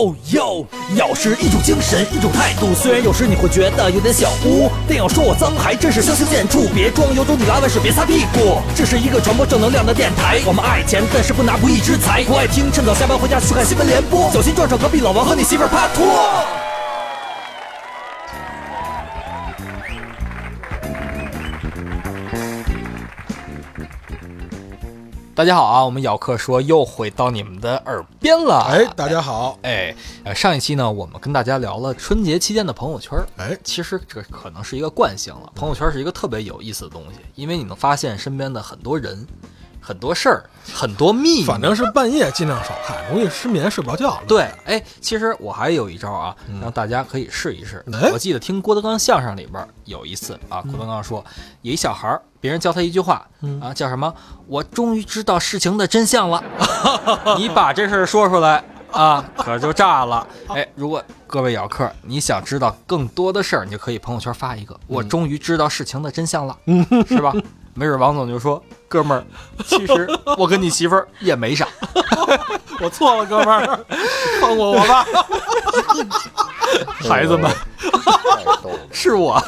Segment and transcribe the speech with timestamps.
[0.00, 0.64] 哦呦，
[0.96, 2.72] 要是一种精神，一种态度。
[2.74, 6.66] 虽然有时你会觉得有点小污，但要说我脏，还真是相形见绌。
[6.72, 8.62] 别装有种，你拉完屎别擦屁股。
[8.74, 12.24] 这是一个传播正能量的电台，我们爱钱，但是不拿不义之财。
[12.24, 16.69] 不爱听，趁早下班回家去看新闻联播，小心撞上隔壁老王和你媳妇儿帕托。
[25.40, 28.62] 大家好啊，我们咬客说又回到你们的耳边了。
[28.68, 29.58] 哎，大家好。
[29.62, 33.18] 哎，呃，上一期呢，我们跟大家聊了春节期间的朋友圈。
[33.38, 35.50] 哎，其实这可能是一个惯性了。
[35.54, 39.26] 朋友圈是一个特别有意思的东西，因为你能发现身边的很多人、
[39.80, 40.44] 很多事儿、
[40.74, 41.44] 很多秘密。
[41.46, 44.22] 反正是半夜尽量少看，容易失眠睡不着觉。
[44.28, 47.82] 对，哎，其实我还有一招啊，让大家可以试一试。
[47.94, 51.24] 哎我记得听郭德纲相声里边有一次啊，郭德纲说
[51.62, 53.26] 有一小孩儿，别人教他一句话
[53.60, 54.12] 啊，叫什么？
[54.46, 56.42] 我终于知道事情的真相了。
[57.36, 60.26] 你把这事儿说出来啊，可就炸了。
[60.48, 66.56] 哎，如果各位咬客，你想知道更多的事儿，你就可以朋友圈发一个，我终于知道事情的真相了，
[67.06, 67.32] 是吧？
[67.72, 69.24] 没准王总就说：“哥们儿，
[69.64, 71.66] 其实 我跟你媳妇儿也没啥。
[72.82, 73.86] ”我错了，哥们儿，
[74.40, 75.06] 放过我吧。
[77.08, 77.50] 孩子们。
[78.90, 79.40] 是我。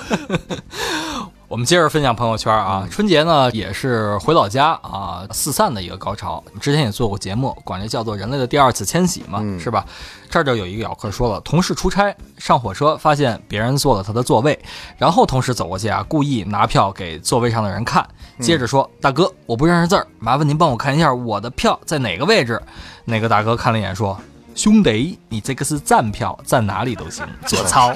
[1.53, 6.43] 我们接着分享朋友圈啊，春节呢也是回老家啊四散的一个高潮。
[6.59, 9.85] 之前也做过节目，管这叫做人类的第二次迁徙嘛，嗯是吧？
[10.31, 14.59] 这儿就有一个咬客说了，同事出差上火车，发现别人坐了他的座位，
[14.97, 18.03] 然后同事走过去啊，故意拿票给座位上的人看，
[18.41, 22.59] 接着说：“大哥，我不认识字儿，麻烦您帮我看一下我的票在哪个位置。”
[23.05, 24.19] 那个大哥看了一眼说。
[24.55, 27.95] 兄弟，你这个是站票，站哪里都行，做操。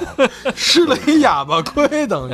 [0.54, 2.30] 吃了一哑巴亏，等于。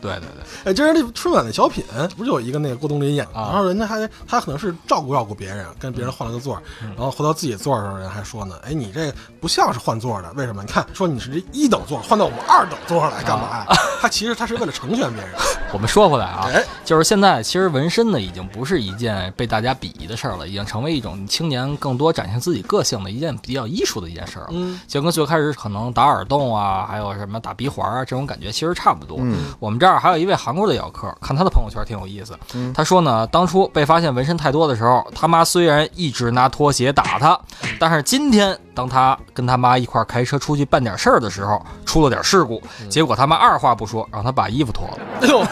[0.00, 1.84] 对对对，哎，这是那春晚的小品，
[2.16, 6.62] 不是有一个那个郭冬临演的，啊然后人家还他可能是照顾照顾别人，跟别人换了个座儿，
[6.96, 10.62] 然后回到自己座儿的时候，人还说呢，哎，你这不像是换座的，为什么？
[10.62, 13.66] 你看，说你是这一等座，换到我们二等座来干嘛呀？
[14.00, 15.32] 他其实他是为了成全别人。
[15.72, 24.48] 我们说回来啊，哎就是现在其实纹身呢，已经不是一件被大家鄙夷的事儿了，已经成为一种青年更多展现自己个性的一件比较艺术的一件事儿了。
[24.52, 29.18] 嗯，就跟最开始可能打耳洞啊，还有什么打鼻环啊这种感觉其实差不多。
[29.20, 32.38] 嗯我们这儿还有一位韩国的咬客，看他的朋友圈挺有意思。
[32.54, 37.38] 嗯他说呢，当初被发现纹身太多的时候，他妈虽然一直拿拖鞋打他，
[37.78, 44.98] 但是今天当他跟他妈一块开车出去办点事儿的时候，出了点事故，结果他妈二话不说让他把衣服脱了。
[45.20, 45.44] 哎呦，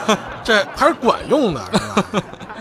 [0.42, 1.78] 这还是管用的，是
[2.18, 2.22] 吧？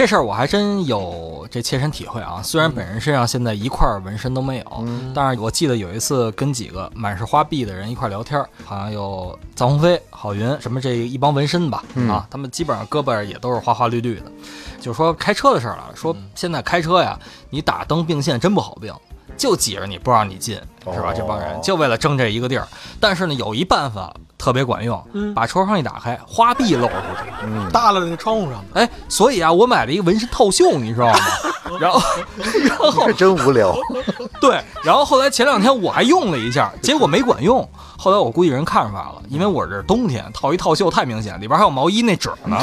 [0.00, 2.40] 这事儿我还真有这切身体会啊！
[2.42, 14.32] 虽然本人身上现在一块纹身都没有，嗯但是我记得有一次跟几个满是花臂的人一块聊天，好像有臧鸿飞、郝云什么这一帮纹身吧，嗯啊，他们基本上胳膊也都是花花绿绿的。
[14.80, 17.18] 就说开车的事儿了，说现在开车呀，
[17.50, 18.90] 你打灯并线真不好并。
[19.36, 21.10] 就挤着你不让你进，是吧？
[21.10, 22.66] 哦这帮人就为了争这一个地儿。
[22.98, 28.80] 但是呢，有一办法特别管用，嗯把车窗一打开，花臂露出去，嗯，耷拉在那窗户上的。
[28.80, 31.18] 哎，所以啊，我买了一个纹身套袖，你知道吗？
[31.78, 32.00] 然后，
[32.64, 33.76] 然 后这真无聊。
[34.40, 37.68] 对，然后后来前两天我还用了一下，结果没管用。
[37.98, 42.58] 后来我估计人看出来了，因为我这是冬天，套一套袖太明显，里边还有毛衣那褶呢。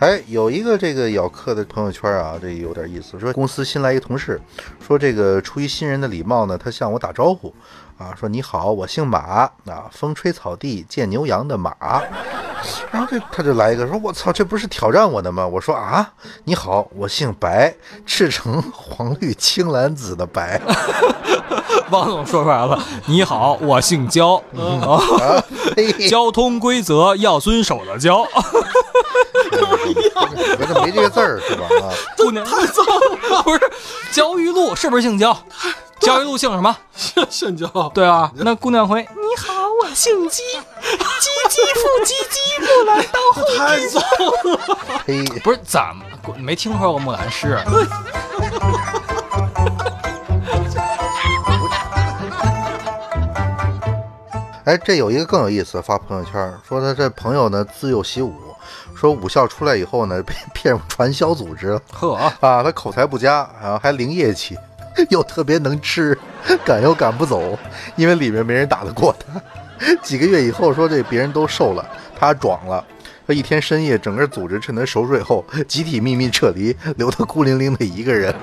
[0.00, 3.18] 哎，有一个这个咬客的朋友圈啊，这有点意思。
[3.18, 4.40] 说公司新来一同事，
[4.84, 7.54] 说这个出于新人的礼貌呢，他向我打招呼，
[7.96, 9.18] 啊，说你好，我姓马，
[9.66, 11.74] 啊，风吹草地见牛羊的马。
[12.90, 15.46] 然后这他就来一个说，我操，这不是挑战我的吗？
[15.46, 16.12] 我说啊，
[16.44, 17.74] 你好，我姓白，
[18.04, 20.60] 赤橙黄绿青蓝紫的白。
[21.90, 25.44] 汪总说出来了，你好，我姓焦，嗯啊，
[26.08, 28.26] 交通规则要遵守的焦。
[30.58, 31.66] 合着没这个字儿是吧？
[31.82, 33.60] 啊，姑娘太脏了，不是
[34.12, 35.36] 焦裕禄是不是姓焦？
[36.00, 36.76] 焦裕禄姓什么？
[37.30, 40.42] 姓焦对啊，那姑娘回你好，我姓姬，
[40.82, 44.02] 姬姬复姬姬，木兰当户太脏
[44.52, 44.78] 了。
[45.06, 46.04] 嘿，不是怎么
[46.38, 47.58] 没听说过木兰诗？
[54.64, 58.34] 哎，这有一个更有意思，发朋友圈说他这朋友呢自幼习武，
[59.04, 64.56] 说武校出来以后呢被 骗入传销组织了呵，啊，他口才不佳，然后还零业绩，
[65.10, 66.18] 又特别能吃，
[66.64, 67.58] 赶又赶不走，
[67.96, 69.38] 因为里面没人打得过他。
[70.02, 71.86] 几个月以后说这别人都瘦了，
[72.18, 72.82] 他壮了。
[73.26, 78.34] 他一天深夜，整个组织趁他熟睡后，集体秘密撤离，留他孤零零的一个人。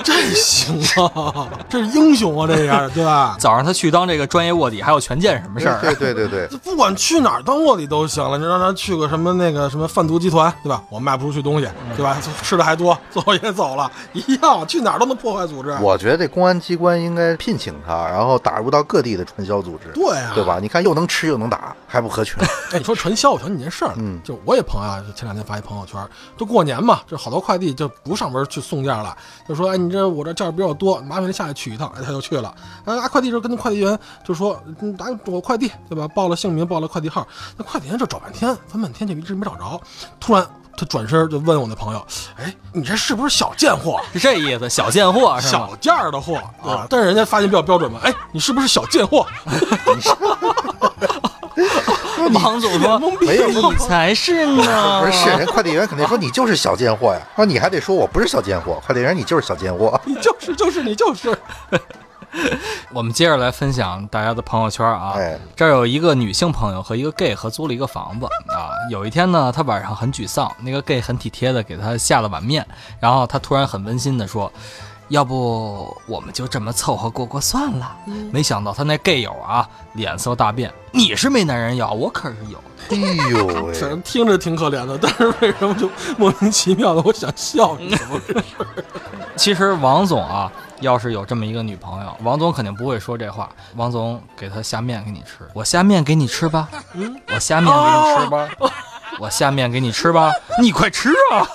[0.04, 3.36] 这行啊， 这是英雄啊，这样对吧？
[3.40, 5.78] 早上他去当这个专业卧底，还有权健什么事儿？
[5.80, 10.82] 对对对对，不管去哪儿当卧底都行了，你让他去个什么那个什么贩毒集团，对吧？
[10.90, 12.16] 我卖不出去东西，对吧？
[12.42, 15.70] 吃的还多，最后也走了，一样，去哪儿都能破坏组织。
[15.80, 20.58] 我觉得这公安机关应该聘请他，然后打入到各地的传销组织，对啊对吧？
[20.60, 22.36] 你看又能吃又能打，还不合群。
[22.72, 26.00] 哎，你说传销，我想起一件事儿，嗯就我也朋友啊，就前两天发一朋友圈，
[26.36, 29.16] 就过年嘛，这好多快递就不上门去送件了，
[29.48, 32.54] 就说，哎，你这我这件儿比较多，麻烦您下来取一趟，哎，他就去了，
[32.84, 36.06] 哎，拿快递时候跟那快递员就说，嗯，拿我快递，对吧？
[36.08, 37.26] 报了姓名，报了快递号，
[37.56, 39.80] 那快递员就找半天，翻半天就一直没找着，
[40.18, 40.46] 突然
[40.76, 42.06] 他转身就问我那朋友，
[42.36, 44.00] 哎，你这是不是小贱货？
[44.12, 45.76] 是这意思，小贱货是吗小？
[45.76, 46.86] 件儿的货，啊？
[46.88, 49.26] 但是人家发现比较标准嘛，哎，你是不是小贱货？
[52.32, 60.00] 王总说没有你才是呢， 不是，人快递员肯定说你就是小贱货呀，然后你还得说我不是小贱货，快递员你就是小贱货。
[60.04, 61.36] 你就是就是你就是，
[62.92, 65.14] 我们接着来分享大家的朋友圈啊。
[65.16, 68.70] 哎这儿有一个女性朋友和一个 gay 合租了一个房子啊。
[68.90, 72.66] 有一天呢，她晚上很沮丧，那个 gay 很体贴的给她下了碗面，
[73.00, 74.50] 然后她突然很温馨的说。
[75.10, 77.96] 要不我们就这么凑合过过算了。
[78.32, 80.72] 没想到他那 gay 友啊，脸色大变。
[80.92, 82.96] 你是没男人要，我可是有的。
[82.96, 87.76] 哎呦喂， 反正听着挺可怜的，但是为什么就莫名其妙的我想笑？
[87.78, 88.84] 是怎么回事？
[89.36, 93.48] 其实王总啊，要是有这么一个女朋友，王总肯定不会说这话。
[93.74, 98.48] 王总给他下面给你吃，我下面给你吃吧，嗯我下面给你吃吧，
[99.18, 100.30] 我下面给你吃吧，
[100.62, 101.46] 你快吃啊！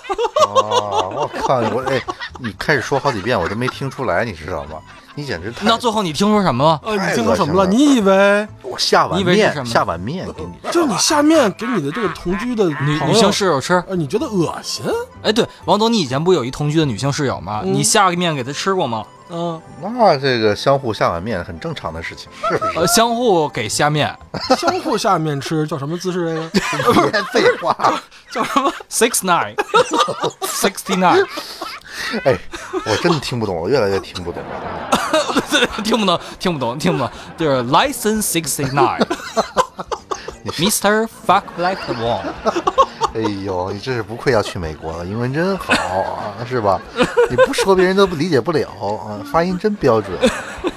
[0.47, 2.01] 哦，我靠，我哎，
[2.39, 4.77] 你开始说好几遍我都没听出来，你知道吗？
[5.17, 5.65] 你简直太……
[5.65, 6.81] 那最后你听说什么了？
[6.83, 7.69] 呃，你听说什么了？
[7.69, 10.71] 你以为我下碗你以为是什么面，下碗面给你。
[10.71, 13.81] 就是你下面给你的这个同居的朋女女性室友吃？
[13.87, 14.83] 呃，你觉得恶心？
[15.23, 17.61] 哎，对，王总，你以前不有一同居的女性室友吗？
[17.63, 19.05] 嗯你下个面给她吃过吗？
[19.29, 22.77] 嗯，那这个相互下碗面很正常的事情，是不是？
[22.79, 24.15] 呃，相互给下面
[24.57, 26.49] 相互下面吃叫什么姿势？
[26.53, 27.75] 这个别废话，
[28.31, 29.55] 叫什么？six nine
[30.45, 31.25] sixty nine，
[32.23, 32.37] 哎，
[32.85, 34.89] 我真的听不懂，我越来越听不懂了。
[35.83, 39.03] 听不懂，听不懂，听不懂，就是 license sixty nine。
[40.59, 41.07] Mr.
[41.25, 42.21] Fuck Like the Wall，
[43.15, 46.81] 哎呦，你真是不愧要去美国了，英文真好啊，是吧？
[47.31, 48.67] 你不说别人都理解不了
[49.07, 50.17] 啊，发音真标准，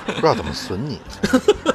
[0.06, 1.00] 不知道怎么损你。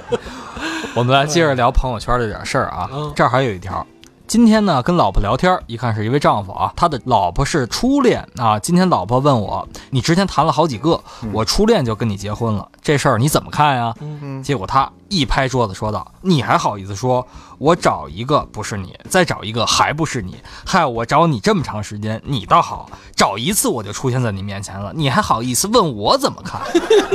[0.95, 3.11] 我们来接着聊朋友圈这点事儿啊嗯。
[3.13, 3.85] 这儿还有一条，
[4.25, 8.57] 今天呢跟老婆聊天，一看是一位丈夫啊，他的老婆是初恋啊。
[8.57, 13.93] 今天老婆问我，你之前谈了好几个，我初恋就跟你结婚了，这事儿你怎么看呀？
[14.01, 17.25] 嗯结果他一拍桌子说道：“你还好意思说，
[17.59, 20.35] 我找一个不是你，再找一个还不是你，
[20.65, 26.59] 害我找你这么长时间，你倒好，找一次我就出现在你面前了，你还好意思问我怎么看？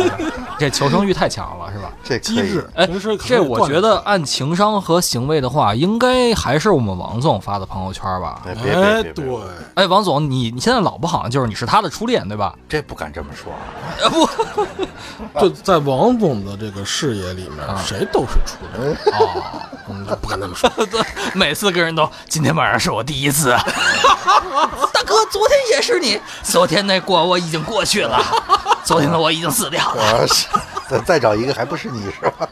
[0.58, 1.92] 这求生欲太强了，是吧？
[2.02, 2.88] 这机智，哎
[3.26, 8.40] 这我觉得按情商和行为的话，应该还是我们王总发的朋友圈吧？
[8.46, 9.40] 哎，别哎，别别别，对，
[9.74, 12.56] 哎，王总，你你现在老婆好像就是你是他的初恋对吧？
[12.68, 13.58] 这不敢这么说啊。
[14.02, 14.10] 呃
[15.34, 18.92] 不，就在王总的这个视野里面，谁都是初恋。
[19.14, 20.70] 啊，嗯，不敢那么说。
[21.34, 23.50] 每次跟人都今天晚上是我第一次，
[24.92, 28.22] 大哥，昨天也是你，昨天那过我已经过去了，
[28.84, 30.02] 昨天的我已经死掉了。
[30.02, 30.46] 啊，是，
[30.88, 32.48] 再再找一个还不是你是吧？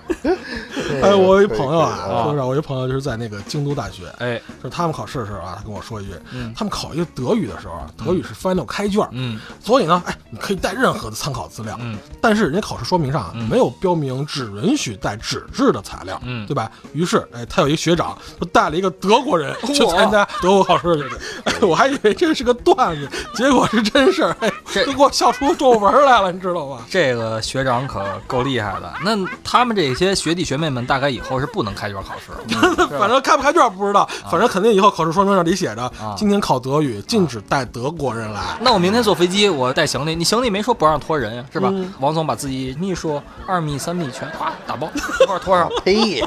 [1.03, 16.71] 哎，我有一朋友啊，说实话，我有一朋友就是在那个京都大学，哎，就是他们考试的时候啊，他跟我说一句，嗯他们考一个德语的时候啊，德语是 final 开卷，嗯所以呢，哎，你可以带任何的参考资料，嗯，但是人家考试说明上啊嗯没有标明只允许带纸质的材料，嗯对吧？
[16.93, 26.79] 于是，哎，他有一个学长就带了一个德国人去参加德国考试去了，哎，我还以为这是个段子，结果是真事儿，哎，这都给我笑出皱纹来了，你知道吗？
[26.91, 28.93] 这个学长可够厉害的。
[29.05, 32.87] 那他们这些学弟学妹们，大概以后是不能开卷考试了。
[32.99, 38.41] 反正开不开卷不知道，反正肯定以后考试说明上里写着啊，今天考德语禁止带德国人来。
[38.61, 41.71] 那我明天坐飞机，我带行李，你行李没说不让拖人呀，是吧？
[41.73, 44.89] 嗯王总把自己秘书二米三米全咵打包
[45.23, 45.71] 一块拖上。
[45.83, 46.23] 呸！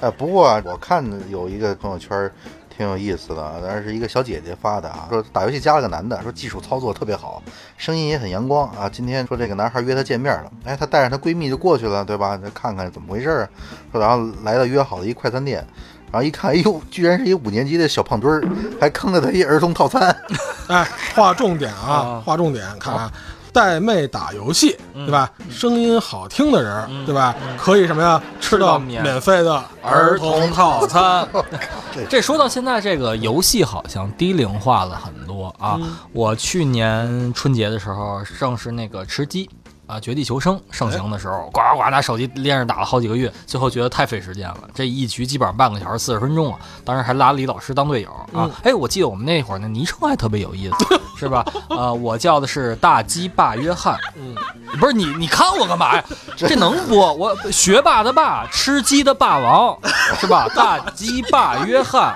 [0.00, 2.32] 呃，不过啊，我看有一个朋友圈儿
[2.78, 7.42] 挺有意思的，但是是一个小姐姐发的啊，说打游戏加了个男的，说技术操作特别好，
[7.76, 8.88] 声音也很阳光啊。
[8.88, 12.38] 今天说这个男孩约她见面了，哎，她带着她闺蜜就过去了，对吧？
[12.40, 13.50] 那看看怎么回事儿啊。
[13.90, 15.66] 说然后来到约好的一快餐店。
[16.10, 18.42] 然后一看，哎呦，居然是一五年级的小胖墩儿，
[18.80, 20.16] 还坑了她一儿童套餐。
[20.68, 23.12] 哎，划重点啊啊，划重点，看啊。
[23.58, 25.28] 带妹打游戏，对吧？
[25.50, 27.34] 声音好听的人，对吧？
[27.58, 28.22] 可以什么呀？
[28.40, 31.26] 吃到免免费的儿童套餐。
[31.92, 35.76] 这这说到现在，这个游戏好像低龄化了很多啊。
[36.12, 39.50] 我去年春节的时候，正是那个吃鸡。
[39.88, 44.68] 啊，《绝地求生》盛行的时候，呱呱拿手机连着打了好几个月，最后觉得太费时间了。
[44.74, 46.60] 这一局基本上半个小时，四十分钟啊。
[46.84, 48.50] 当时还拉李老师当队友啊。
[48.62, 51.44] 哎，我记得我们那会儿那昵称还特别有意思，是吧？
[51.68, 53.98] 呃，我叫的是大鸡霸约翰。
[54.16, 54.34] 嗯，
[54.78, 56.04] 不是你，你看我干嘛呀？
[56.36, 57.12] 这能播？
[57.12, 59.76] 我学霸的霸，吃鸡的霸王，
[60.20, 60.48] 是吧？
[60.54, 62.14] 大鸡霸约翰，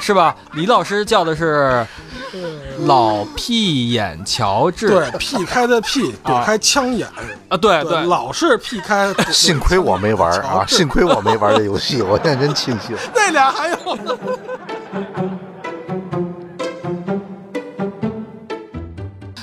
[0.00, 0.36] 是吧？
[0.52, 1.86] 李老师叫的是
[2.80, 4.88] 老屁眼乔治。
[4.88, 7.08] 对，P 开的屁躲开枪眼
[7.48, 9.14] 啊，对对，老是 P 开。
[9.30, 10.64] 幸亏我没玩啊！
[10.66, 12.96] 幸亏我没玩这游戏，我现在真庆幸。
[13.14, 14.16] 那俩还有呢。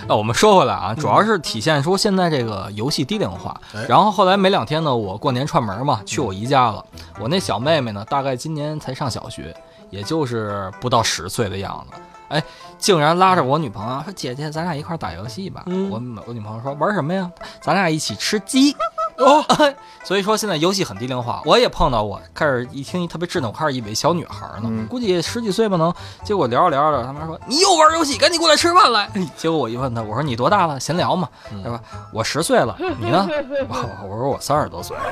[0.09, 3.55] 那我们说回来啊，主要是体现出现在这个游戏低龄化。
[3.75, 6.83] 哎然后后来没两天呢，我过年串门嘛，去我姨家了。
[7.19, 9.55] 我那小妹妹呢，大概今年才上小学，
[9.91, 12.01] 也就是不到十岁的样子。
[12.29, 12.43] 哎，
[12.79, 15.63] 竟然拉着我女朋友说：“姐姐，咱俩一块儿打游戏吧。
[15.67, 17.31] 嗯我我女朋友说：“玩什么呀？
[17.61, 18.75] 咱俩一起吃鸡。”
[19.19, 19.43] 哦，
[20.03, 25.93] 所以说现在游戏很低龄化，我也碰到过，开始一听特别稚嫩，我开始以为小女孩呢，嗯估计十几岁吧能。
[26.23, 29.09] 结果聊着聊着，他妈说你又玩游戏，赶紧过来吃饭来。
[29.35, 30.79] 结果我一问他，我说你多大了？
[30.79, 31.27] 闲聊嘛，
[31.63, 31.79] 对吧？
[32.13, 33.27] 我十岁了， 你呢？
[33.67, 35.03] 我我说我三十多岁了。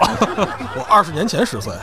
[0.75, 1.73] 我二十年前十岁，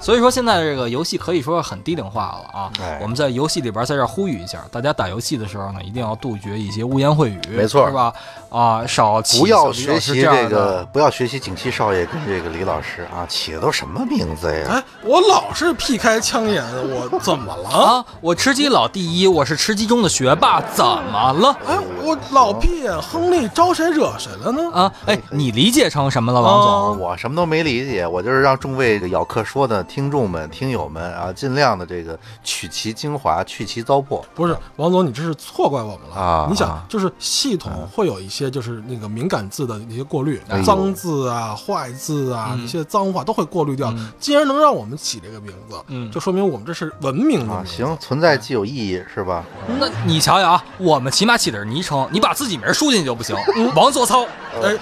[0.00, 2.70] 所以说现在这个游戏可以说很低龄化了啊。
[2.80, 8.12] 哎我们在游戏里边在这儿呼吁一下，大家打游戏的时候呢，一定要杜绝一些污言秽语，没错是吧？
[8.52, 14.66] 啊，少不要学习这个，不要学习景琦少爷跟这个李老师啊，起的都什么名字呀？
[14.72, 16.62] 哎，我老是劈开枪眼，
[17.10, 17.68] 我怎么了？
[17.72, 21.56] 啊，我吃鸡老第一，我是吃鸡中的学霸，怎么了？
[21.66, 24.70] 哎，我老闭眼亨利招谁惹谁了呢？
[24.74, 27.00] 啊，哎，你理解成什么了，王总？
[27.00, 34.22] 我什么都没理解，我就是让众位咬客说的听众们、听友们啊，尽量的这个取其精华，去其糟粕。
[34.34, 44.10] 不是，王总，你这是错怪我们了啊你想啊，就是系统会有一些就是那个敏感字的那些过滤哎，脏字啊、坏字啊、嗯一些脏话都会过滤掉嗯。
[44.18, 49.44] 既然能让我们起这个名字，嗯就说明我们这是文明的啊，行，存在即有意义，是吧？
[49.78, 53.36] 那你瞧瞧啊，我们起码起的是昵称，你把自己名输进去就不行。
[53.74, 54.24] 王做操，
[54.62, 54.76] 哎，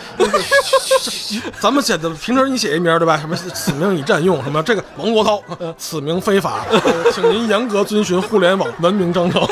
[1.60, 3.16] 咱们写的平时你写一名对吧？
[3.16, 5.42] 什么此名已占用，什么这个王国涛，
[5.78, 9.46] 此名非法，呃请您严格遵循互联网文明章程。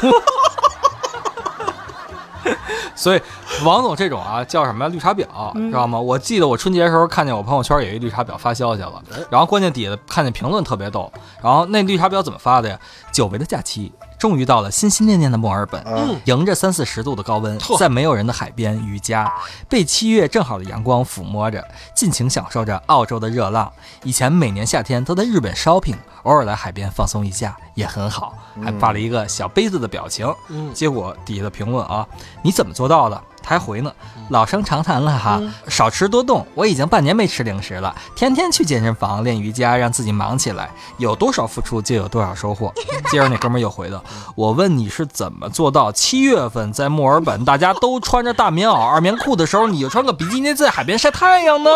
[2.98, 3.22] 所以
[3.64, 6.00] 王总这种啊叫什么呀绿茶婊，知道吗？
[6.00, 12.78] 我记得我春节的时候看见我朋友圈有一绿茶婊发消息了，然后关键底下看见评论特别逗，然后那绿茶婊怎么发的呀？
[13.12, 13.92] 久违的假期。
[14.18, 19.32] 终于到了心心念念的墨尔本，嗯迎着三四十度的高温，在没有人的海边瑜伽，
[19.68, 23.72] 被七月正好的阳光抚摸着，尽情享受着澳洲的热浪。
[24.02, 30.26] 以前每年夏天都在日本 shopping，偶尔来海边放松一下也很好，还发了一个小杯子的表情。
[30.48, 32.06] 嗯结果底下的评论啊，
[32.42, 33.22] 你怎么做到的？
[33.48, 33.90] 还回呢，
[34.28, 36.46] 老生常谈了哈，少吃多动。
[36.54, 40.70] 我已经半年没吃零食了，天天去健身房练瑜伽，让自己忙起来。
[40.98, 42.70] 有多少付出就有多少收获。
[43.10, 43.98] 接着那哥们又回的，
[44.34, 51.70] 我问你是怎么做到七月份在墨尔本大家都穿着大棉袄、二棉裤的时候，你就穿个比基尼在海边晒太阳呢？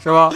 [0.00, 0.30] 是吧？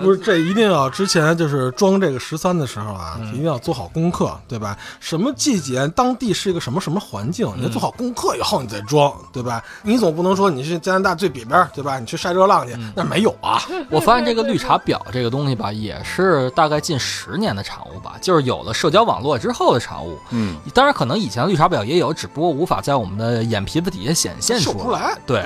[0.00, 4.76] 不是，这一定要之前就是装这个十三的时候啊，嗯一定要做好功课，对吧？
[4.98, 9.62] 什么季节，当地是一个什么什么环境，你要做好功课以后你再装，对吧？
[9.82, 11.98] 你总不能说你是加拿大最北边，对吧？
[11.98, 13.62] 你去晒热浪去，嗯那没有啊。
[13.90, 20.18] 我发现这个绿茶婊这个东西吧，也是大概近十年的产物吧，就是有了社交网络之后的产物。
[20.30, 25.44] 嗯，当然，可能以前绿茶婊也有，只不过无法在我们的眼皮子底下显现出来对，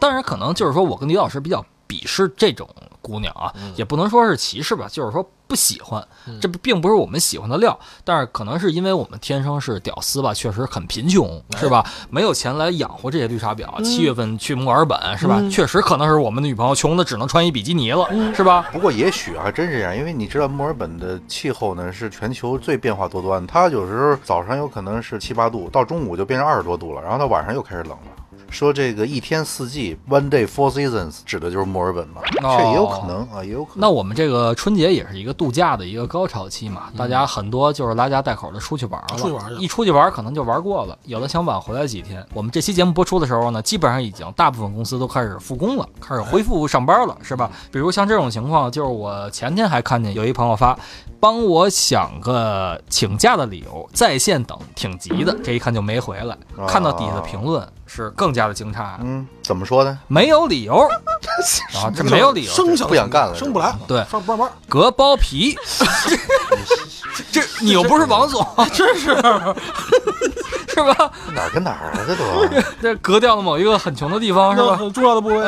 [0.00, 2.68] 当然可能就是说我跟李老师比较鄙视这种
[3.06, 6.04] 姑娘啊，也不能说是歧视吧，就是说不喜欢，
[6.40, 7.78] 这并不是我们喜欢的料。
[8.02, 11.86] 但是可能是因为我们天生是屌丝吧，确实很贫穷，是吧？
[12.10, 13.80] 没有钱来养活这些绿茶婊。
[13.84, 15.40] 七月份去墨尔本，是吧？
[15.48, 18.66] 确实可能是我们的女朋友穷的只能穿一比基尼了，是吧？
[18.72, 27.98] 不过也许啊，真是这样，因为你知道墨尔本的气候呢是全球最变化多端的，它有时候早上有可能是七八度，到中午就变成二十多度了，然后到晚上又开始冷了。
[28.50, 33.80] 说这个一天四季 （One Day Four Seasons） 指的就是墨尔本嘛，哦这也有可能啊，也有可能。
[33.80, 42.24] 那我们这个春节也是一个度假的一个高潮期嘛，嗯大家很多就是拉家带口的出去玩了，出去玩去一出去玩可能就玩过了，有的想晚回来几天。
[42.32, 47.50] 我们这期节目播出的时候呢，基本上已经大部分公司都开始复工了，开始恢复上班了，是吧？
[47.70, 50.78] 比如像这种情况，就是我前天还看见有一朋友发，
[51.20, 56.36] 帮我想个请假的理由，在线等，挺急的，这一看就没回来。
[56.66, 59.98] 看到底下的评论，是更加的惊诧，嗯，怎么说呢？
[60.08, 60.76] 没有理由
[61.76, 65.56] 啊，这没有理由，生想不想干了生不来，对上不上班，割包皮，
[67.32, 69.14] 这这你又不是王总， 真是
[70.68, 71.10] 是吧？
[71.32, 72.00] 哪儿跟哪儿啊？
[72.06, 74.76] 这都这割掉了某一个很穷的地方是吧？
[74.76, 75.44] 很重要的部位。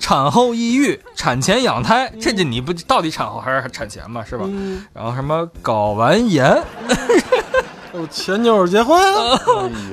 [0.00, 4.44] 产后抑郁，产前养胎，这这你不到底产后还是产前嘛，是吧？
[4.48, 6.62] 嗯，然后什么睾丸炎、
[8.02, 9.00] 我前女友结婚，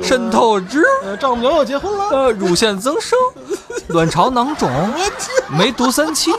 [0.01, 3.16] 渗透支、呃，丈母娘又结婚了，呃乳腺增生、
[3.89, 4.68] 卵巢囊肿、
[5.56, 6.32] 梅毒三期、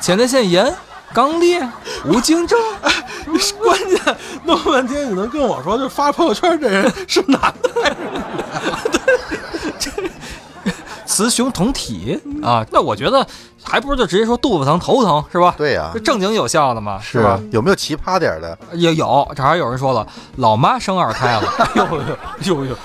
[0.00, 0.72] 前列腺炎、
[1.12, 1.68] 肛裂、
[2.04, 2.56] 无精症。
[3.60, 4.00] 关键
[4.44, 8.87] 弄半天，你能跟我说，就发朋友圈这人是男的还是
[11.18, 13.26] 雌雄同体啊，那我觉得
[13.60, 15.52] 还不如就直接说肚子疼、头疼是吧？
[15.58, 17.40] 对呀这，正经有效的嘛，是吧？
[17.50, 18.56] 有没有奇葩点的？
[18.74, 20.06] 也有，这还有人说了，
[20.36, 21.42] 老妈生二胎了，
[21.74, 22.76] 呦呦呦呦，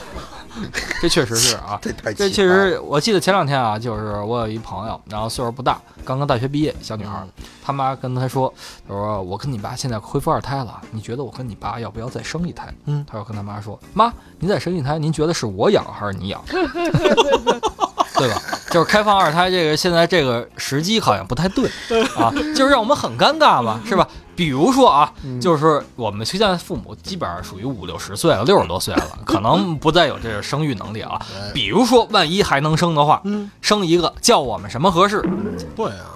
[1.00, 7.28] 这确实是啊， 这太这奇葩了其实我记得前两天啊，就是我有一朋友，然后岁数不大，刚刚大学毕业，小女孩儿，
[7.64, 8.52] 他妈跟她说，
[8.88, 12.74] 她说我跟你爸现在恢复二胎了，你觉得我跟你爸要不要再生一胎？
[12.86, 16.44] 嗯她要跟她妈说，妈，您再生一胎，您觉得是我养还是你养？
[18.24, 18.42] 对吧？
[18.70, 21.70] 就是开放二胎这个，现在这个时机好像不太对
[22.16, 24.08] 啊，就是让我们很尴尬嘛，是吧？
[24.36, 25.12] 比如说啊，
[25.42, 31.20] 就是我们现在父母基本上属于五六十岁了，六十多岁了， 可能不再有这个生育能力啊。
[31.54, 35.24] 比如说，万一还能生的话，嗯，生一个叫我们什么合适？
[35.76, 36.10] 对啊，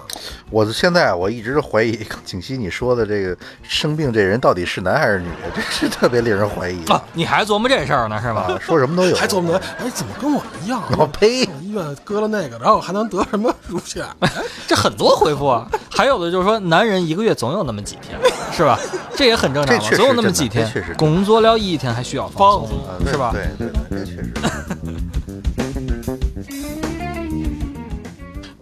[0.50, 8.48] 我现在我一直怀疑景熙你说的这个生病这人到底是男还是女， 这是特别令人怀疑啊，你还琢磨这事儿呢，是吧？
[8.50, 10.82] 啊，说什么都有，还琢磨着，哎，怎么跟我一样？
[10.98, 11.44] 我 呸！
[11.62, 14.04] 医院割了那个，然后还能得什么乳腺？
[14.20, 14.32] 哎
[14.68, 15.68] 这很多回复啊。
[15.90, 18.17] 还有的就是说，男人一个月总有那么几天，
[18.58, 18.80] 是吧？
[19.16, 23.32] 这也很正常总有那么几天工作了一天还需要放松，是吧？
[23.32, 24.34] 对对对，这确实。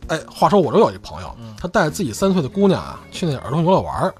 [0.08, 4.14] 哎，话说我这有一朋友，他带着自己三岁的姑娘啊去那儿童游乐玩儿，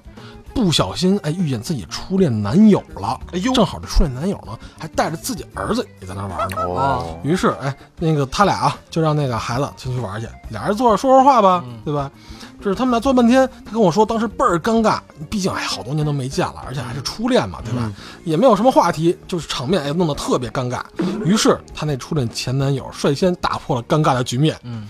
[0.56, 3.20] 不小心哎遇见自己初恋男友了。
[3.30, 6.56] 哎呦，正好这初恋男友呢还带着自己儿子也在那玩呢。
[6.62, 12.10] 哦，于是哎，那个他俩啊就让那个孩子进去玩去，俩人坐着说说话吧，对吧？
[12.58, 14.98] 就是他们俩坐半天，他跟我说当时倍儿尴尬，
[15.28, 17.92] 毕竟哎好多年都没见了，而且还是初恋嘛，对吧？
[18.24, 20.80] 也没有什么话题，就是场面哎弄得特别尴尬。
[21.22, 24.88] 于是他那初恋前男友率先打破了尴尬的局面，嗯，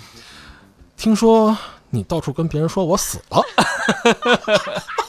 [0.96, 1.58] 听说
[1.90, 3.42] 你到处跟别人说我死了，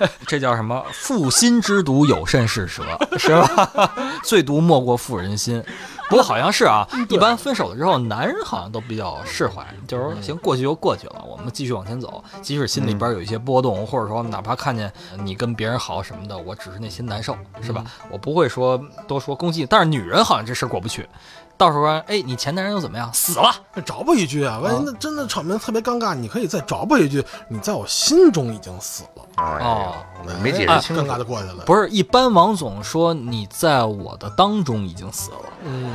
[0.26, 0.84] 这叫什么？
[0.92, 2.82] 负心之毒有甚是蛇，
[3.18, 3.92] 是吧？
[4.22, 5.62] 最毒莫过妇人心。
[6.08, 12.22] 不过好像是啊，一般分手了之后，男人好像都比较释怀，就是说行，过去就过去了，我们继续往前走。
[12.40, 14.92] 即使心里边有一些波动，或者说哪怕看见
[15.24, 17.84] 你跟别人好什么的，我只是内心难受，是吧？
[18.08, 19.66] 我不会说多说攻击。
[19.68, 21.08] 但是女人好像这事过不去，
[21.56, 23.12] 到时候说，哎，你前男人又怎么样？
[23.12, 23.54] 死了。
[23.84, 29.94] 找补一句啊，万一那真的场面特别尴尬，你可以再找补一句，你在我心中已经死了，哎哦
[30.26, 31.18] 呦，没解哎释清楚尴尬。
[31.18, 31.64] 就过去了。
[31.64, 35.38] 不是，一般王总说你在我的当中已经死了。
[35.64, 35.90] 嗯，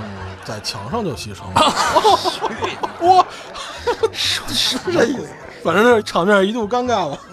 [0.45, 1.61] 在墙上就牺牲了。
[3.01, 3.25] 哇，
[4.11, 5.27] 说的是这个。
[5.63, 7.17] 反正这场面一度尴尬了。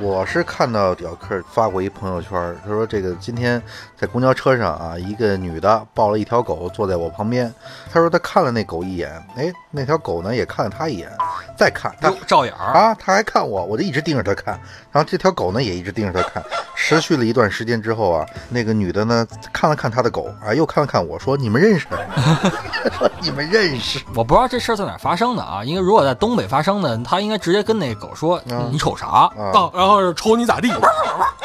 [0.00, 3.62] 我是看到小克发过一朋友圈，他说这个今天
[3.96, 7.52] 在公交车上啊，一个女的抱了一条狗坐在我旁边，
[7.92, 11.08] 他说他看了那狗一眼，哎，那条狗呢也看了他一眼，
[11.56, 14.58] 再看他哟照眼儿，啊，他还看我，我就一直盯着他看，
[14.90, 16.42] 然后这条狗呢也一直盯着他看，
[16.74, 21.86] 持续了一段时间之后啊，那个女的呢看了看他的狗啊，又看了看我说你们认识？
[22.98, 24.00] 说你们认识？
[24.16, 30.68] 我不知道这事儿在哪儿发生的啊，因为如果在东北发生的，他应该直接跟那狗说：“嗯你瞅啥啊，到，然后是瞅你咋地，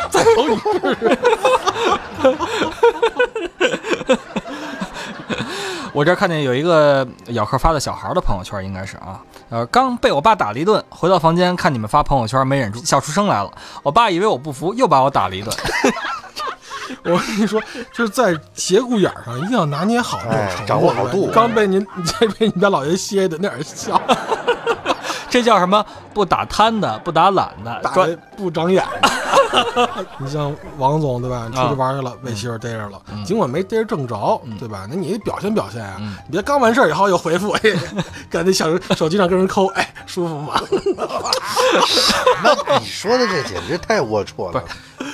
[0.09, 0.57] 再瞅你。
[5.93, 13.51] 我这儿看见有一个咬客发的小孩的朋友圈，应该是啊，呃，刚被我爸打了一顿，回到房间看你们发朋友圈，没忍住笑出声来了。
[13.81, 15.51] 我爸以为我不服，又把我打了一顿。
[17.03, 17.59] 我跟你说，
[17.91, 20.67] 就是在节骨眼儿上一定要拿捏好这种哎程度。
[20.67, 23.99] 掌握好度刚被您这 被你家老爷歇的那点笑，
[25.29, 25.85] 这叫什么？
[26.13, 29.09] 不打贪的，不打懒的，打的不长眼的。
[30.19, 31.47] 你像王总对吧？
[31.53, 34.85] 出去玩去啊了，被媳妇逮着了，嗯尽管没逮着正着，对吧？
[34.89, 35.95] 那你表现表现啊！
[35.99, 37.61] 嗯你别刚完事儿以后又回复，哎，
[38.29, 40.59] 赶紧想手机上跟人抠，哎，舒服吗？
[42.43, 44.63] 那你说的这简直太龌龊了。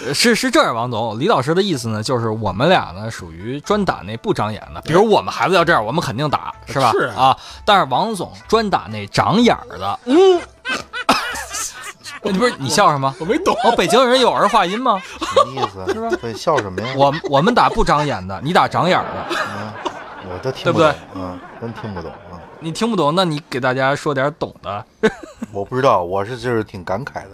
[0.06, 6.92] 呃是是这样，王总，李老师的意思呢，就是我们俩呢属于专打那不长眼的，比如我们孩子要这样，我们肯定打，是吧？
[6.92, 10.00] 是啊啊，但是王总专打那长眼儿的。
[10.06, 10.42] 嗯，
[12.24, 13.14] 你不是你笑什么？
[13.20, 13.56] 我没懂。
[13.64, 15.02] 哦，北京人有儿化音吗？
[15.20, 15.94] 什么意思？
[15.94, 16.10] 是吧？
[16.22, 16.94] 对，笑什么呀？
[16.98, 19.36] 我我们打不长眼的，你打长眼儿的。
[19.36, 19.74] 嗯
[20.26, 22.40] 我都听不懂对不对，嗯，真听不懂啊。
[22.62, 24.84] 你听不懂，那你给大家说点懂的。
[25.52, 27.32] 我不知道，我是就是挺感慨的，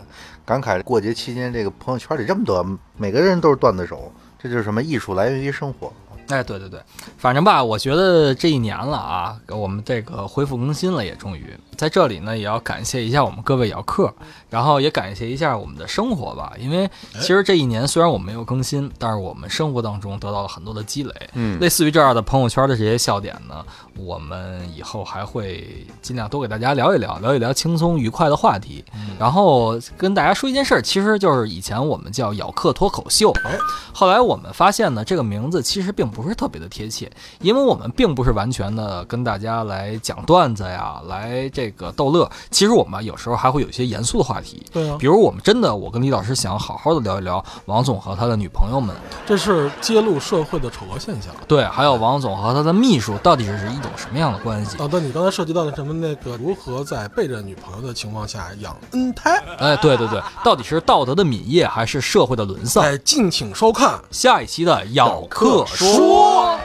[0.50, 2.66] 感慨过节期间这个朋友圈里这么多，
[2.98, 5.94] 每个人都是段子手，这就是什么艺术来源于生活。
[6.30, 6.80] 哎，对对对，
[7.18, 11.58] 反正吧，我觉得这一年了啊，我们这个恢复更新了，也终于。
[11.76, 14.14] 在这里呢，也要感谢一下我们各位摇客，
[14.50, 21.58] 然后也感谢一下我们的生活吧，因为其实这一年虽然我们没有更新，但是我们生活当中得到了很多的积累，嗯。
[21.60, 23.66] 类似于这样的朋友圈的这些笑点呢，
[23.98, 28.84] 我们以后还会尽量多给大家聊一聊，聊一聊轻松愉快的话题，
[29.18, 33.34] 然后跟大家说一件事儿，其实就是以前我们叫咬客脱口秀，
[33.94, 37.10] 后来我们发现呢，这个名字其实并不是特别的贴切，
[37.42, 42.30] 因为我们并不是完全的跟大家来讲段子呀，来这个逗乐。
[42.50, 51.34] 其实我们有时候还会有一些严肃的话题，对啊比如我们真的，我跟李老师想好好的聊一聊王总和他的女朋友们，这是揭露社会的丑恶现象。
[51.48, 54.78] 对，还有王总和他的秘书到底是一种什么样的关系？
[54.80, 59.42] 哦，对，你刚才涉及到的什么那个如何在背着女朋友的情况下养 N 胎？
[59.58, 62.84] 哎，对对对，到底是道德的泯灭还是社会的沦丧？
[62.84, 64.00] 哎，敬请收看。
[64.12, 65.88] 下一期的咬客说，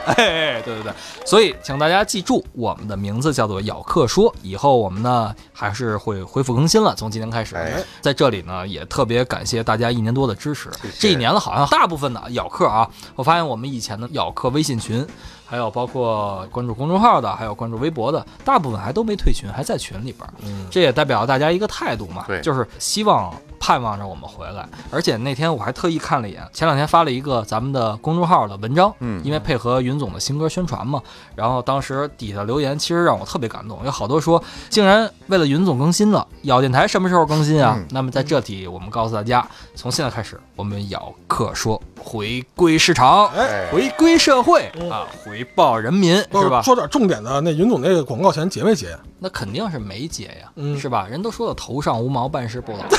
[0.05, 0.93] 哎，对对对，
[1.25, 4.33] 所以请大家记住，我们的名字叫做咬客说。
[4.41, 10.69] 以后我们呢还是会恢复更新了，从今天开始，哎在这里呢也特别感谢大家一年多的支持。
[10.99, 15.05] 这一年了，好像大部分的咬客啊，我发现我们以前的咬客微信群。
[15.45, 20.27] 还有包括关注公众号的，还有关注微博的，大部分还都没退群，还在群里边
[20.69, 22.41] 这也代表大家一个态度嘛，对。
[22.41, 24.67] 就是希望盼望着我们回来。
[24.91, 31.01] 而且那天我还特意看了一眼，前两天发了一个咱们的公众号的文章，嗯因为配合云总的新歌宣传嘛，
[31.35, 37.75] 然后当时底下留言其实让我特别感动，有好多说竟然为了云总更新了，咬电台什么时候更新啊？
[37.77, 43.69] 嗯那么在这里我们告诉大家，从现在开始，我们咬客说回归市场，哎。
[43.71, 46.61] 回归社会嗯啊，回报人民是吧？
[46.61, 48.99] 说点重点的，那云总那个广告钱结没结呀？
[49.19, 51.07] 那肯定是没结呀，嗯是吧？
[51.09, 52.79] 人都说了头上无毛，办事不老。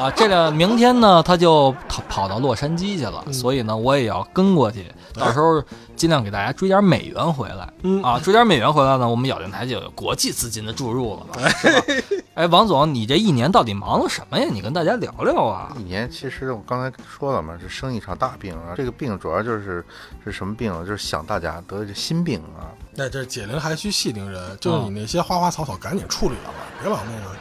[0.00, 5.62] 啊，这个明天呢，他就跑跑到洛杉矶去了，嗯所以呢，我也要跟过去，到时候
[5.94, 7.70] 尽量给大家追点美元回来。
[7.82, 11.84] 嗯啊，追点美元回来呢，我们咬电台就有国际资金的注入了嘛，是吧？
[12.32, 14.48] 哎，王总，你这一年到底忙了什么呀？
[14.50, 15.74] 你跟大家聊聊啊。
[15.78, 18.72] 一年其实我刚才说了嘛，是生一场大病啊。
[18.74, 19.84] 这个病主要就是
[20.24, 20.80] 是什么病啊？
[20.80, 22.72] 就是想大家得这心病啊。
[22.94, 27.36] 那这解铃还须系铃人，就是你那些花花草草赶紧处理了吧，别老那个，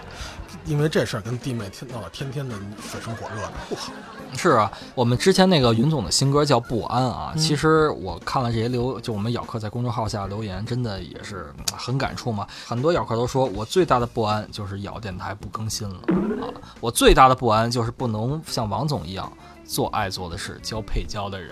[0.69, 2.55] 因为这事儿跟弟妹天闹得天天的
[2.87, 3.91] 水深火热的不好。
[4.37, 12.45] 是啊，我们之前那个云总的新歌叫《不安》啊，嗯其实我看了这些留，就我们咬客在公众号下留言，真的也是嗯很感触嘛。
[12.67, 15.95] 很多咬客都说我最大的不安就是咬电台不更新了
[16.39, 16.45] 啊，
[16.79, 19.31] 我最大的不安就是不能像王总一样。
[19.65, 21.51] 做爱做的事，交配交的人。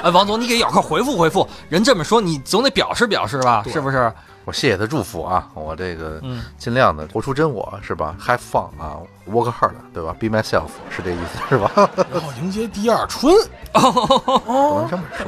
[0.00, 4.12] 哎，王总，你给咬客回复回复，人这么说，你总得表示表示吧，是不是？
[4.46, 8.96] 我谢谢他祝福啊，我这个嗯尽量的活出真我，是吧？Have fun 啊
[9.28, 11.70] ，work hard，对吧？Be myself 是这意思，是吧？
[12.12, 13.34] 然后迎接第二春。
[13.74, 15.26] 不能这么说。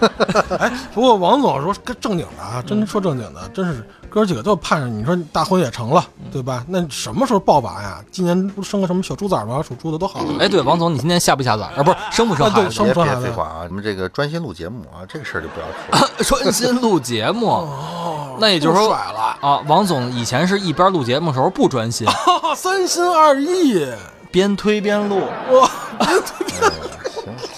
[0.58, 6.64] 哎，不过王总说跟正经的啊，真说正经的，真是哥几个就盼着你说大婚也成了，对吧？
[6.68, 8.02] 那什么时候抱娃呀？
[8.10, 9.62] 今年不生个什么小猪崽吗？
[9.66, 10.26] 属猪的都好了。
[10.40, 11.64] 哎，对，王总，你今年下不下崽？
[11.76, 12.74] 啊，不是生不生啊对孩子？
[12.74, 13.66] 生不生孩子别别废话啊！
[13.68, 15.66] 你们这个专心录节目啊，这个事儿就不要
[16.00, 16.22] 说。
[16.40, 17.46] 专心录节目。
[17.48, 22.06] 哦，那也就是说甩了，啊，王总以前是一边录节目的时候不专心，
[22.56, 23.86] 三心二意。
[24.30, 25.22] 边推边录。
[25.52, 25.70] 哇，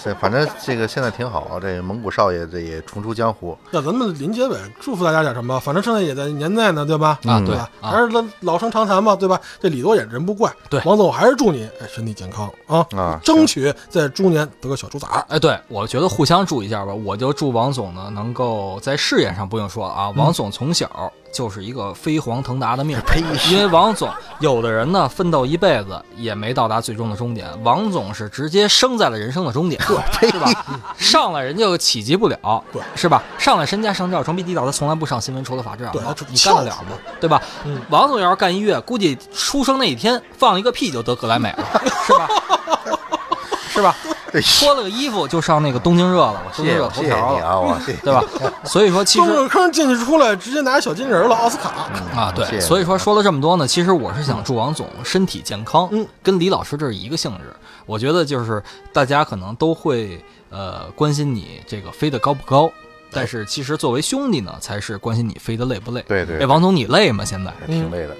[0.03, 3.57] 这反正这个现在挺好，这蒙古少爷这也重出江湖。
[3.69, 5.59] 那咱们临结尾祝福大家点什么？
[5.59, 7.19] 反正现在也在年内呢，对吧？
[7.25, 7.69] 啊对吧？
[7.81, 9.39] 啊还是老老生常谈嘛，对吧？
[9.59, 10.51] 这礼多也人不怪。
[10.69, 15.23] 对王总，我还是祝你哎身体健康啊啊争取在猪年得个小猪崽儿。
[15.29, 16.93] 哎，对，我觉得互相祝一下吧。
[16.93, 22.99] 我就祝王总呢，能够在事业上不用说了啊，王总从小就是一个飞黄腾达的命。
[23.05, 23.21] 呸！
[23.49, 24.09] 因为王总，
[24.39, 29.81] 有的人呢奋斗一辈子也没到达最终的终点，王总是直接生在了人生的终点，
[30.21, 30.65] 是吧？
[30.97, 33.21] 上来人就企及不了，对，是吧？
[33.37, 35.91] 上来身家上照，装逼地道，他从来不上新闻，除了法制啊，
[36.29, 36.97] 你干得了吗？
[37.19, 37.41] 对吧？
[37.65, 42.29] 嗯王总要是干音乐，估计出生那一天放一个屁就得格莱美了， 是吧？
[43.73, 43.95] 是吧？
[44.59, 47.97] 脱了个衣服就上那个东京热了，东京热谢谢我，谢谢头条了，你啊，我谢谢。
[48.01, 48.23] 对吧？
[48.63, 51.69] 所以说，其实中个坑进去出来，直接拿小金人了，奥斯卡。
[52.15, 57.53] 啊，对，所以说说了这么多呢，其实我是想祝王总身体健康，嗯，跟李老师这是一个性质。
[57.85, 58.63] 我觉得就是
[58.93, 62.71] 大家可能都会呃关心你这个飞得高不高，
[63.11, 66.03] 但是其实作为兄弟呢，才是关心你飞得累不累。
[66.07, 67.25] 对对哎，王总你累吗？
[67.25, 68.13] 现在挺累的。
[68.13, 68.17] 啊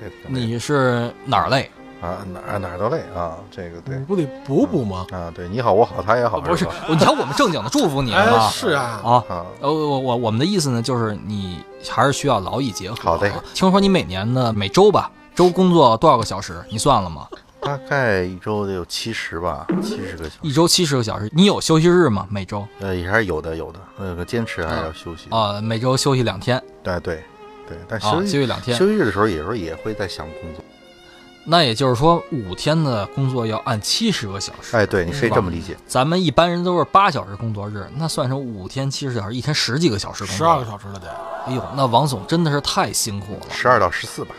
[0.00, 1.70] 这挺累的你是哪儿累？
[2.02, 5.06] 啊，哪儿哪儿都累啊，这个对你不得补补吗？
[5.12, 9.46] 啊，对你好我好他也好，不是，你瞧我们正经的祝福你 哎，啊是啊，啊。
[9.60, 12.96] 我我我们的意思呢，就是你还是需要劳逸结合。
[13.00, 16.60] 好的啊听说你每年呢，每周吧，周工作多少个小时？
[16.68, 17.28] 你算了吗？
[17.60, 22.26] 大概一周得有七十吧，七十个小时，一周七十个小时，你有休息日吗？
[22.28, 22.66] 每周？
[22.80, 27.22] 呃，也还是有的有的，那个坚持还是要休息，啊、每周休息两天对对
[27.68, 28.76] 对，但啊，休息两天。
[28.76, 30.64] 休息日的时候，有时候也会在想工作，
[31.44, 34.76] 那也就是说，五天的工作要按七十个小时。
[34.76, 40.36] 哎，对，你可以这么理解，咱们一般人都是八小时工作日，那算成五天七十小时，一天十几个小时工作。
[40.36, 41.08] 十二个小时了得。
[41.46, 43.46] 哎呦，那王总真的是太辛苦了。
[43.50, 44.34] 十二到十四吧，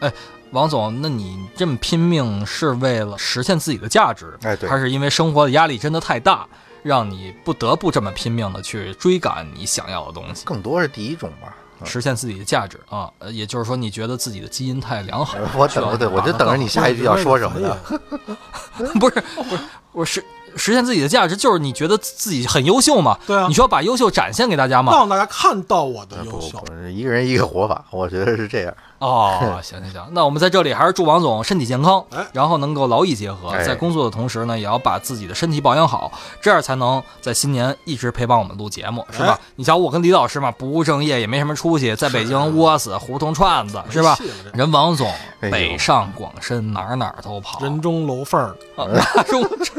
[0.00, 0.12] 哎
[0.50, 6.48] 王总，那你这么拼命是为了实现自己的价值，哎对还是因为生活的压力真的太大，
[6.82, 11.54] 让你不得不这么拼命的去追赶你想要的东西，更多是第一种吧。
[11.80, 13.10] 啊实现自己的价值啊？
[13.18, 17.76] 呃也就是说，你觉得自己的基因太良好，我等着对，我就等着你下一句要说什么呢？
[19.00, 19.62] 不是不是，
[19.92, 20.24] 我实
[20.58, 23.16] 实现自己的价值，就是你觉得自己很优秀嘛？
[23.26, 24.92] 对啊你需要把优秀展现给大家嘛？
[24.92, 26.88] 让大家看到我的优秀不，。
[26.88, 28.74] 一个人一个活法，我觉得是这样。
[28.98, 39.46] 哦， 行行行，那我们在这里还是祝王总身体健康哎，然后能够劳逸结合，哎在工作的同时呢，也要把自己的身体保养好，这样才能在新年一直陪伴我们录节目，是吧哎？
[39.54, 44.18] 你瞧我跟李老师嘛，不务正业，也没什么出息，在北京窝死胡同串子，是吧
[44.52, 48.82] 人王总北上广深，哪儿哪儿都跑，人中楼缝儿，啊
[49.14, 49.72] 马中吃，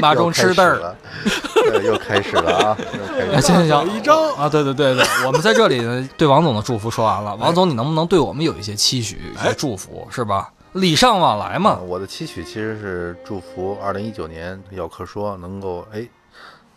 [0.00, 0.78] 马中吃豆儿。
[0.78, 0.96] 了，
[1.72, 2.76] 呃又开始了啊！
[2.78, 7.34] 又开始啊，了行行行，一张啊，对对对对，我们在这里呢，对王总的祝福说完了。
[7.36, 10.52] 王总，你能不能对我们有一些期许、一些哎祝福，是吧？
[10.72, 11.78] 礼尚往来嘛。
[11.80, 16.06] 我的期许其实是祝福二零一九年咬客说能够哎，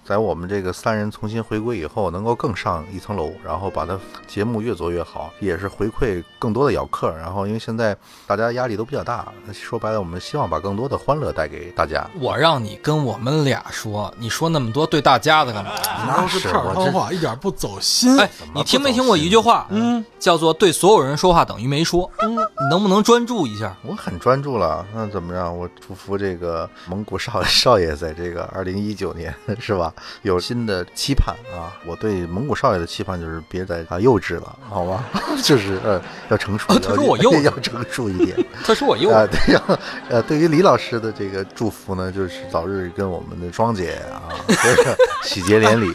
[0.06, 7.16] 在我们这个三人重新回归以后，能够更上一层楼，然后把它节目越做越好，也是回馈更多的咬客。
[7.18, 7.96] 然后因为现在
[8.28, 12.06] 大家压力都比较大，说白了，我们希望把更多的欢乐带给大家。
[12.20, 15.72] 我让你跟我们俩说，你说那么多对大家的干嘛？
[16.06, 18.20] 那都是片儿我这汤话，一点不走心。
[18.20, 19.68] 哎，你听没听过一句话？
[19.70, 22.12] 嗯，叫做对所有人说话等于没说。
[22.22, 23.74] 嗯，你能不能专注一下？
[23.84, 25.50] 我很专注了，那怎么着？
[25.50, 31.72] 我祝福这个蒙古少 少爷在这个二零一九年是吧，有新的期盼啊！
[31.86, 35.04] 我对蒙古少爷的期盼就是别再啊幼稚了，好吗？
[35.44, 39.28] 就是呃要成熟，啊他说我幼稚要成熟一点 他说我幼啊！
[39.28, 39.62] 对呀，
[40.10, 45.94] 呃，对于李老师的这个祝福呢，就是早日跟我们的庄姐啊， 这个喜结连理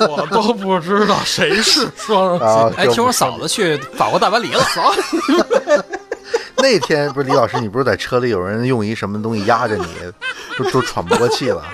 [0.00, 2.44] 我都不知道谁是双姐！
[2.76, 4.62] 哎，听说嫂子去法国大巴黎了。
[6.62, 9.86] 那天不是李老师，你不是在车里有人用一什么东西压着你，
[10.58, 11.64] 都都喘不过气了，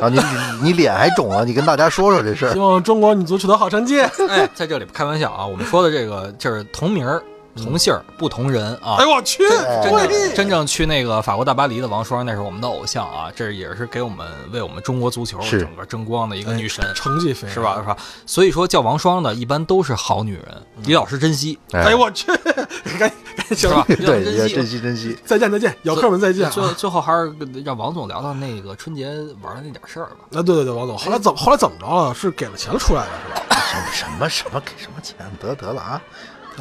[0.00, 0.18] 然后你
[0.62, 2.58] 你你脸还肿了，你跟大家说说这事希。
[2.58, 4.00] 望中国女足取得好成绩。
[4.28, 7.22] 哎，在这里不开玩笑啊，我们说的这个就是同名儿、
[7.56, 8.96] 同姓儿、不同人啊。
[8.98, 9.42] 哎呦我去，
[9.82, 17.76] 真正对，真正去那个法国大巴黎的王霜，那是我们的偶像啊，这也是给我们为我们中国足球整个争光的一个女神，成绩非常是吧？
[17.76, 17.96] 是吧？
[18.26, 22.26] 所以说叫王霜的，一般都是好女人，李老师珍惜，哎呦我去，
[22.98, 23.12] 赶紧
[23.54, 24.96] 行吧？， 对，要珍惜珍。
[24.96, 25.16] 惜。
[25.24, 26.74] 再见再见，咬客们再见最啊！
[26.76, 27.32] 最后还是
[27.64, 29.06] 让王总聊聊那个春节
[29.42, 30.16] 玩的那点事儿吧。
[30.32, 32.14] 啊，对对对，王总，后来怎么后来怎么着了？
[32.14, 33.56] 是给了钱出来的是吧？
[33.60, 35.16] 什么什么什么给什么钱？
[35.40, 36.02] 得得了啊！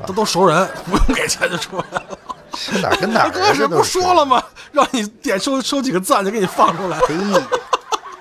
[0.05, 2.17] 都都熟人， 不用给钱就出来了。
[2.57, 3.31] 是哪跟哪儿啊？
[3.33, 4.43] 刚开始不说了吗？
[4.71, 6.99] 让你点收收几个赞就给你放出来，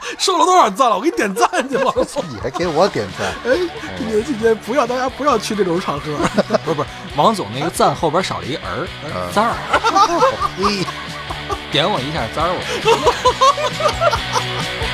[0.06, 0.96] 嘿，收了多少赞了？
[0.96, 2.22] 我给你点赞去，王总。
[2.28, 3.32] 你还给我点赞？
[3.50, 3.56] 哎，
[3.96, 6.16] 今年今年不要大家不要去这种场合。
[6.64, 8.86] 不是不是，王总那个赞后边少了一儿
[9.32, 9.54] 赞儿，
[11.72, 12.60] 点我一下赞儿我。